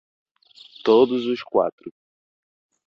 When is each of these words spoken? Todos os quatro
Todos 0.83 1.25
os 1.27 1.43
quatro 1.43 1.93